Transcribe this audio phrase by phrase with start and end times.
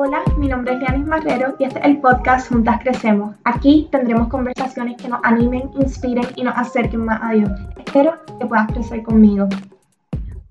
[0.00, 3.34] Hola, mi nombre es Lianis Marrero y este es el podcast Juntas Crecemos.
[3.42, 7.50] Aquí tendremos conversaciones que nos animen, inspiren y nos acerquen más a Dios.
[7.84, 9.48] Espero que puedas crecer conmigo.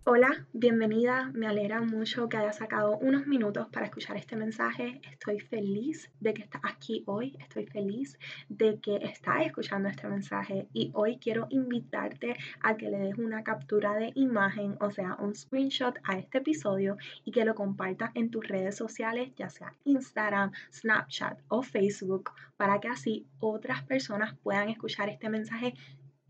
[0.09, 1.31] Hola, bienvenida.
[1.33, 5.01] Me alegra mucho que hayas sacado unos minutos para escuchar este mensaje.
[5.12, 7.35] Estoy feliz de que estás aquí hoy.
[7.42, 8.17] Estoy feliz
[8.47, 10.70] de que estás escuchando este mensaje.
[10.71, 15.35] Y hoy quiero invitarte a que le des una captura de imagen, o sea, un
[15.35, 16.95] screenshot a este episodio
[17.26, 22.80] y que lo compartas en tus redes sociales, ya sea Instagram, Snapchat o Facebook, para
[22.80, 25.73] que así otras personas puedan escuchar este mensaje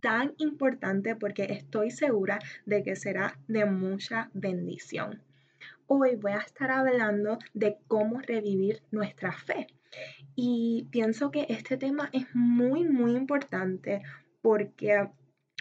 [0.02, 5.22] tan importante porque estoy segura de que será de mucha bendición.
[5.88, 9.68] Hoy voy a estar hablando de cómo revivir nuestra fe.
[10.36, 14.02] Y pienso que este tema es muy, muy importante
[14.42, 15.10] porque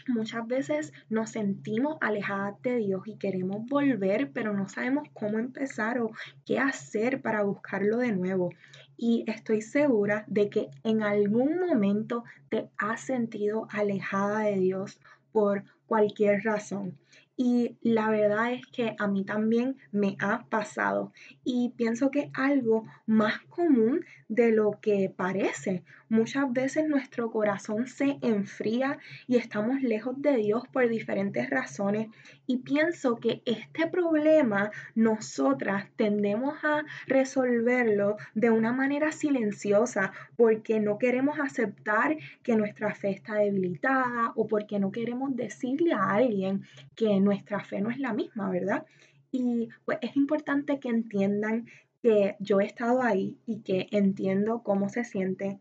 [0.09, 6.01] muchas veces nos sentimos alejadas de Dios y queremos volver, pero no sabemos cómo empezar
[6.01, 6.11] o
[6.45, 8.51] qué hacer para buscarlo de nuevo
[8.97, 15.01] y estoy segura de que en algún momento te has sentido alejada de Dios
[15.33, 16.99] por cualquier razón.
[17.37, 21.13] Y la verdad es que a mí también me ha pasado
[21.45, 25.85] y pienso que algo más común de lo que parece.
[26.09, 32.09] Muchas veces nuestro corazón se enfría y estamos lejos de Dios por diferentes razones
[32.47, 40.97] y pienso que este problema nosotras tendemos a resolverlo de una manera silenciosa porque no
[40.97, 46.63] queremos aceptar que nuestra fe está debilitada o porque no queremos decirle a alguien
[46.95, 48.87] que nuestra fe no es la misma, ¿verdad?
[49.33, 51.67] Y pues es importante que entiendan
[52.01, 55.59] que yo he estado ahí y que entiendo cómo se siente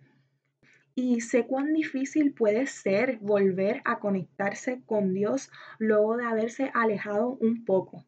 [0.96, 7.38] y sé cuán difícil puede ser volver a conectarse con Dios luego de haberse alejado
[7.42, 8.06] un poco.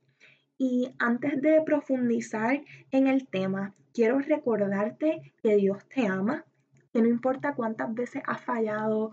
[0.58, 6.46] Y antes de profundizar en el tema, quiero recordarte que Dios te ama,
[6.94, 9.12] que no importa cuántas veces has fallado,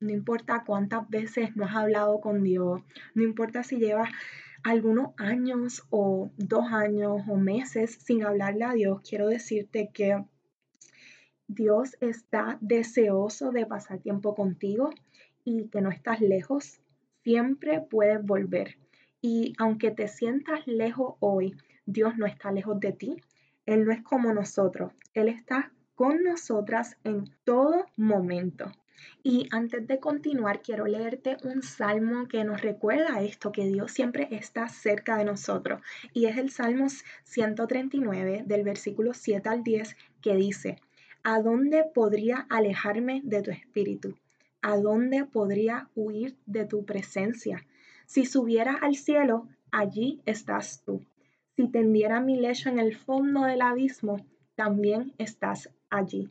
[0.00, 2.82] no importa cuántas veces no has hablado con Dios,
[3.14, 4.08] no importa si llevas
[4.62, 10.24] algunos años o dos años o meses sin hablarle a Dios, quiero decirte que
[11.52, 14.90] Dios está deseoso de pasar tiempo contigo
[15.44, 16.80] y que no estás lejos.
[17.24, 18.78] Siempre puedes volver.
[19.20, 21.56] Y aunque te sientas lejos hoy,
[21.86, 23.16] Dios no está lejos de ti.
[23.66, 24.92] Él no es como nosotros.
[25.12, 28.70] Él está con nosotras en todo momento.
[29.24, 34.28] Y antes de continuar, quiero leerte un salmo que nos recuerda esto, que Dios siempre
[34.30, 35.82] está cerca de nosotros.
[36.12, 36.86] Y es el Salmo
[37.24, 40.76] 139 del versículo 7 al 10 que dice,
[41.22, 44.16] ¿a dónde podría alejarme de tu espíritu?
[44.62, 47.66] ¿A dónde podría huir de tu presencia?
[48.06, 51.04] Si subiera al cielo, allí estás tú.
[51.56, 56.30] Si tendiera mi lecho en el fondo del abismo, también estás allí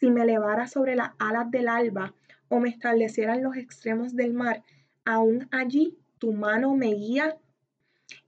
[0.00, 2.14] si me elevara sobre las alas del alba
[2.48, 4.64] o me estableciera en los extremos del mar,
[5.04, 7.36] aún allí tu mano me guía.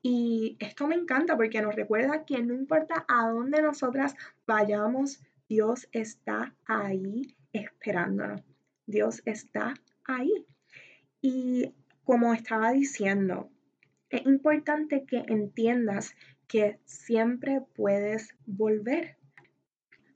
[0.02, 4.14] Y esto me encanta porque nos recuerda que no importa a dónde nosotras
[4.46, 5.20] vayamos,
[5.52, 8.40] Dios está ahí esperándonos.
[8.86, 10.46] Dios está ahí.
[11.20, 11.74] Y
[12.04, 13.50] como estaba diciendo,
[14.08, 16.14] es importante que entiendas
[16.48, 19.18] que siempre puedes volver.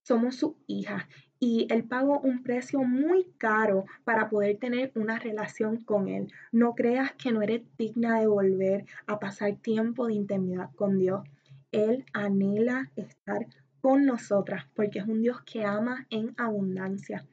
[0.01, 1.07] Somos su hija
[1.39, 6.33] y Él pagó un precio muy caro para poder tener una relación con Él.
[6.51, 11.29] No creas que no eres digna de volver a pasar tiempo de intimidad con Dios.
[11.73, 13.47] Él anhela estar
[13.87, 17.25] con nosotras porque es un Dios que ama en abundancia.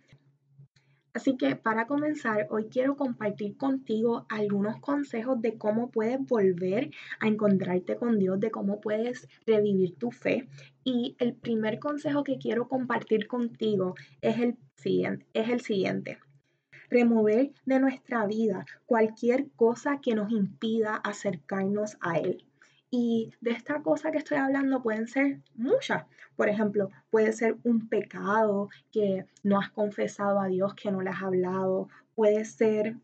[1.12, 7.28] Así que para comenzar, hoy quiero compartir contigo algunos consejos de cómo puedes volver a
[7.28, 10.48] encontrarte con Dios, de cómo puedes revivir tu fe.
[10.84, 15.26] Y el primer consejo que quiero compartir contigo es el siguiente.
[15.34, 16.20] Es el siguiente.
[16.92, 22.46] Remover de nuestra vida cualquier cosa que nos impida acercarnos a Él.
[22.96, 26.06] Y de esta cosa que estoy hablando pueden ser muchas.
[26.36, 31.10] Por ejemplo, puede ser un pecado que no has confesado a Dios, que no le
[31.10, 31.90] has hablado.
[32.14, 32.98] Puede ser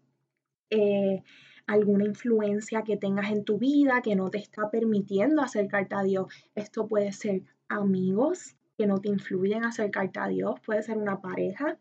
[0.69, 1.23] eh,
[1.65, 6.27] alguna influencia que tengas en tu vida que no te está permitiendo acercarte a Dios.
[6.53, 10.59] Esto puede ser amigos que no te influyen a acercarte a Dios.
[10.63, 11.79] Puede ser una pareja.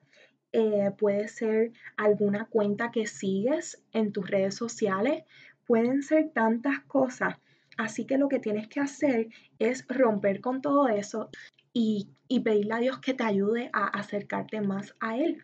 [0.53, 5.25] Eh, puede ser alguna cuenta que sigues en tus redes sociales.
[5.67, 7.37] Pueden ser tantas cosas
[7.79, 9.29] Así que lo que tienes que hacer
[9.61, 11.31] es romper con todo eso
[11.73, 12.11] y,
[12.45, 15.41] pedirle a Dios que te ayude a acercarte más a Él.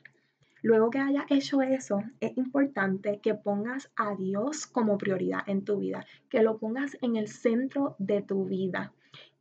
[0.61, 5.79] Luego que hayas hecho eso, es importante que pongas a Dios como prioridad en tu
[5.79, 8.93] vida, que lo pongas en el centro de tu vida,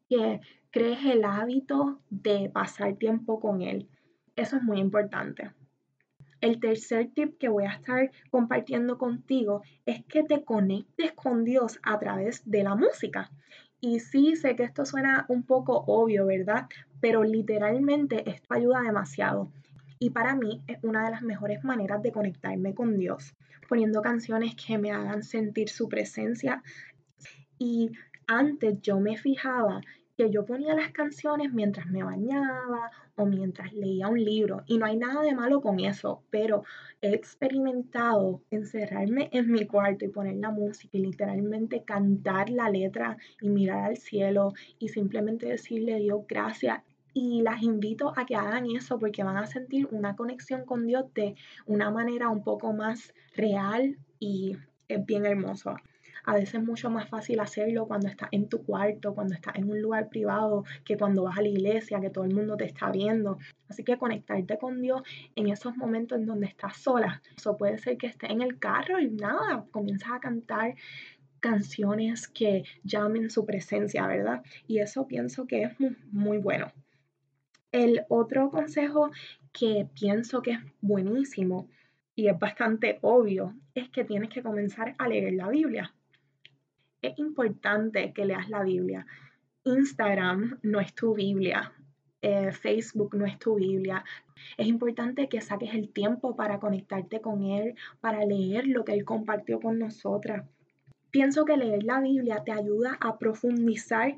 [0.07, 3.89] que crees el hábito de pasar tiempo con Él.
[4.35, 5.51] Eso es muy importante.
[6.43, 11.79] El tercer tip que voy a estar compartiendo contigo es que te conectes con Dios
[11.83, 13.31] a través de la música.
[13.79, 16.67] Y sí, sé que esto suena un poco obvio, ¿verdad?
[16.99, 19.53] Pero literalmente esto ayuda demasiado.
[19.99, 23.33] Y para mí es una de las mejores maneras de conectarme con Dios,
[23.69, 26.61] poniendo canciones que me hagan sentir su presencia.
[27.57, 27.91] Y
[28.27, 29.79] antes yo me fijaba
[30.17, 34.85] que yo ponía las canciones mientras me bañaba o mientras leía un libro y no
[34.85, 36.63] hay nada de malo con eso, pero
[37.01, 43.17] he experimentado encerrarme en mi cuarto y poner la música y literalmente cantar la letra
[43.41, 46.81] y mirar al cielo y simplemente decirle Dios gracias
[47.13, 51.05] y las invito a que hagan eso porque van a sentir una conexión con Dios
[51.13, 54.57] de una manera un poco más real y
[54.87, 55.75] es bien hermoso.
[56.25, 59.69] A veces es mucho más fácil hacerlo cuando estás en tu cuarto, cuando estás en
[59.69, 62.89] un lugar privado, que cuando vas a la iglesia, que todo el mundo te está
[62.91, 63.39] viendo.
[63.67, 65.01] Así que conectarte con Dios
[65.35, 67.21] en esos momentos en donde estás sola.
[67.35, 70.75] Eso puede ser que estés en el carro y nada, comienzas a cantar
[71.41, 74.43] canciones que llamen su presencia, ¿verdad?
[74.65, 76.71] Y eso pienso que es muy, muy bueno.
[77.73, 79.11] El otro consejo
[79.51, 81.67] que pienso que es buenísimo
[82.15, 85.93] y es bastante obvio es que tienes que comenzar a leer la Biblia
[87.03, 89.05] es importante que leas la Biblia.
[89.65, 91.71] Instagram no es tu Biblia.
[92.21, 94.03] Eh, Facebook no es tu Biblia.
[94.57, 99.03] Es importante que saques el tiempo para conectarte con Él, para leer lo que Él
[99.03, 100.47] compartió con nosotras.
[101.11, 104.17] Pienso que leer la Biblia te ayuda a profundizar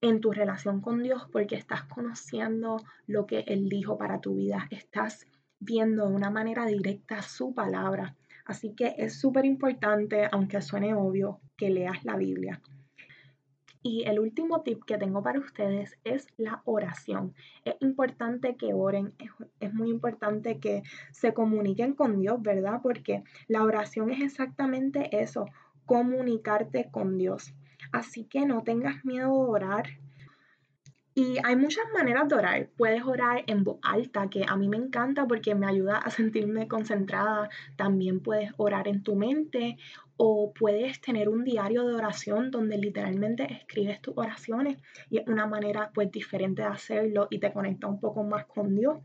[0.00, 4.66] en tu relación con Dios porque estás conociendo lo que Él dijo para tu vida.
[4.70, 5.26] Estás
[5.60, 8.16] viendo de una manera directa su palabra.
[8.44, 12.60] Así que es súper importante, aunque suene obvio, que leas la Biblia.
[13.84, 17.34] Y el último tip que tengo para ustedes es la oración.
[17.64, 19.12] Es importante que oren,
[19.58, 22.80] es, muy importante que se comuniquen con Dios, ¿verdad?
[22.80, 25.46] Porque la oración es exactamente eso,
[25.84, 27.54] comunicarte con Dios.
[27.90, 29.86] Así que no tengas miedo de orar,
[31.14, 32.68] y hay muchas maneras de orar.
[32.76, 36.68] Puedes orar en voz alta, que a mí me encanta porque me ayuda a sentirme
[36.68, 37.50] concentrada.
[37.76, 39.76] También puedes orar en tu mente
[40.16, 44.78] o puedes tener un diario de oración donde literalmente escribes tus oraciones
[45.10, 48.74] y es una manera pues diferente de hacerlo y te conecta un poco más con
[48.74, 48.98] Dios.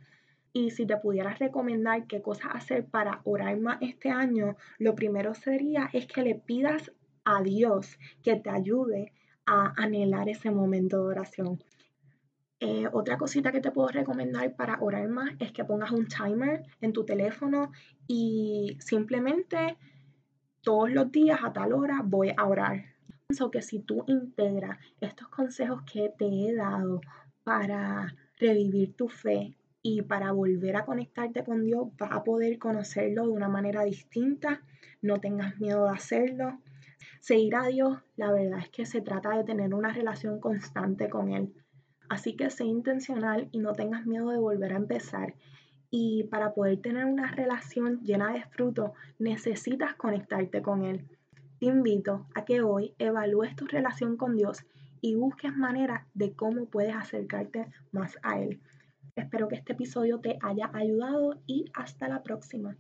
[0.54, 5.34] Y si te pudieras recomendar qué cosas hacer para orar más este año, lo primero
[5.36, 6.92] sería es que le pidas
[7.26, 9.12] a Dios que te ayude
[9.46, 11.60] a anhelar ese momento de oración.
[12.60, 16.64] Eh, otra cosita que te puedo recomendar para orar más es que pongas un timer
[16.82, 17.72] en tu teléfono
[18.08, 19.78] y simplemente
[20.62, 22.84] todos los días a tal hora voy a orar.
[23.28, 27.02] Pienso que si tú integras estos consejos que te he dado
[27.44, 33.28] para revivir tu fe y para volver a conectarte con Dios, vas a poder conocerlo
[33.28, 34.62] de una manera distinta.
[35.02, 36.60] No tengas miedo de hacerlo.
[37.20, 41.32] Seguir a Dios, la verdad es que se trata de tener una relación constante con
[41.32, 41.54] Él.
[42.10, 45.36] Así que sé intencional y no tengas miedo de volver a empezar.
[45.90, 51.06] Y para poder tener una relación llena de fruto, necesitas conectarte con Él.
[51.60, 54.66] Te invito a que hoy evalúes tu relación con Dios
[55.02, 58.62] y busques maneras de cómo puedes acercarte más a Él.
[59.16, 62.78] Espero que este episodio te haya ayudado y hasta la próxima.